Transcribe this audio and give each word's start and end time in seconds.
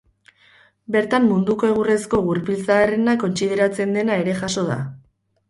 Bertan 0.95 1.27
munduko 1.31 1.69
egurrezko 1.73 2.21
gurpil 2.31 2.57
zaharrena 2.71 3.15
kontsideratzen 3.25 3.95
dena 4.01 4.19
ere 4.25 4.37
jaso 4.43 4.67
da. 4.73 4.81